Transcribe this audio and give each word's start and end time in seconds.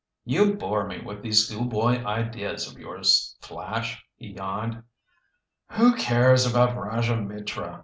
"You 0.25 0.55
bore 0.55 0.87
me 0.87 0.99
with 0.99 1.21
those 1.21 1.45
schoolboy 1.47 2.03
ideas 2.03 2.67
of 2.67 2.79
yours, 2.79 3.37
Flash," 3.39 4.03
he 4.15 4.29
yawned. 4.29 4.81
"Who 5.73 5.93
cares 5.95 6.43
about 6.43 6.75
Rajah 6.75 7.21
Mitra? 7.21 7.79